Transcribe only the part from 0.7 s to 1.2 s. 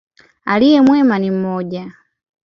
mwema